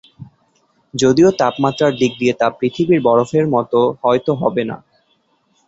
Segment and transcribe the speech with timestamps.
[0.93, 4.77] যদিও তাপমাত্রার দিক দিয়ে তা পৃথিবীর বরফের মতো হয়ত হবে না।